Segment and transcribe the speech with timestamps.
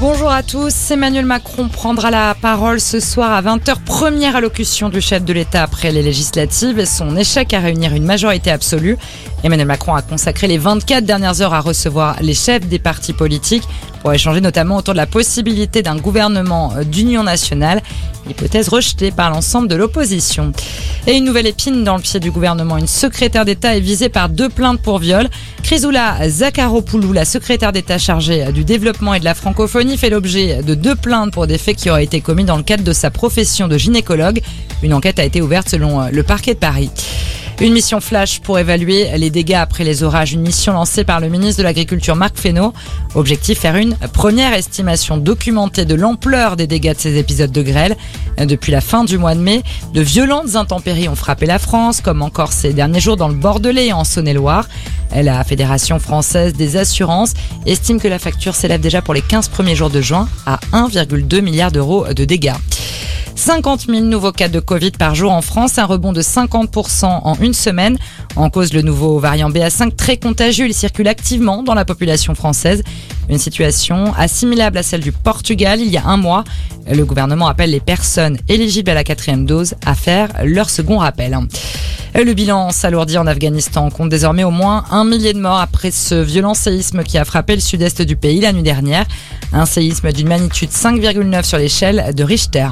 [0.00, 0.92] Bonjour à tous.
[0.92, 3.78] Emmanuel Macron prendra la parole ce soir à 20h.
[3.84, 8.04] Première allocution du chef de l'État après les législatives et son échec à réunir une
[8.04, 8.96] majorité absolue.
[9.42, 13.64] Emmanuel Macron a consacré les 24 dernières heures à recevoir les chefs des partis politiques
[14.00, 17.82] pour échanger notamment autour de la possibilité d'un gouvernement d'union nationale,
[18.28, 20.52] hypothèse rejetée par l'ensemble de l'opposition.
[21.06, 22.76] Et une nouvelle épine dans le pied du gouvernement.
[22.76, 25.28] Une secrétaire d'État est visée par deux plaintes pour viol.
[25.62, 30.74] Chrysoula Zakharopoulou, la secrétaire d'État chargée du développement et de la francophonie, fait l'objet de
[30.74, 33.68] deux plaintes pour des faits qui auraient été commis dans le cadre de sa profession
[33.68, 34.40] de gynécologue.
[34.82, 36.90] Une enquête a été ouverte selon le parquet de Paris.
[37.60, 40.32] Une mission flash pour évaluer les dégâts après les orages.
[40.32, 42.72] Une mission lancée par le ministre de l'Agriculture Marc Fesneau.
[43.16, 47.96] Objectif faire une première estimation documentée de l'ampleur des dégâts de ces épisodes de grêle.
[48.38, 52.22] Depuis la fin du mois de mai, de violentes intempéries ont frappé la France, comme
[52.22, 54.68] encore ces derniers jours dans le Bordelais et en Saône-et-Loire.
[55.12, 57.34] La Fédération française des assurances
[57.66, 61.40] estime que la facture s'élève déjà pour les 15 premiers jours de juin à 1,2
[61.40, 62.54] milliard d'euros de dégâts.
[63.38, 67.34] 50 000 nouveaux cas de Covid par jour en France, un rebond de 50% en
[67.40, 67.96] une semaine.
[68.34, 72.82] En cause, le nouveau variant BA5 très contagieux, il circule activement dans la population française.
[73.28, 76.42] Une situation assimilable à celle du Portugal il y a un mois.
[76.90, 81.38] Le gouvernement appelle les personnes éligibles à la quatrième dose à faire leur second rappel.
[82.16, 83.86] Le bilan s'alourdit en Afghanistan.
[83.86, 87.24] On compte désormais au moins un millier de morts après ce violent séisme qui a
[87.24, 89.06] frappé le sud-est du pays la nuit dernière.
[89.52, 92.66] Un séisme d'une magnitude 5,9 sur l'échelle de Richter.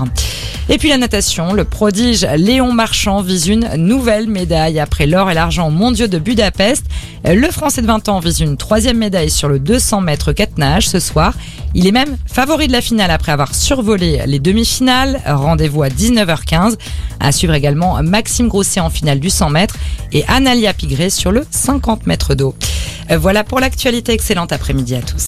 [0.68, 5.34] Et puis la natation, le prodige Léon Marchand vise une nouvelle médaille après l'or et
[5.34, 6.84] l'argent mondiaux de Budapest.
[7.24, 10.88] Le Français de 20 ans vise une troisième médaille sur le 200 mètres 4 nages
[10.88, 11.34] ce soir.
[11.74, 15.20] Il est même favori de la finale après avoir survolé les demi-finales.
[15.24, 16.76] Rendez-vous à 19h15.
[17.20, 19.76] À suivre également Maxime Grosset en finale du 100 mètres
[20.12, 22.56] et Analia Pigré sur le 50 mètres d'eau.
[23.08, 24.12] Voilà pour l'actualité.
[24.14, 25.24] Excellente après-midi à tous.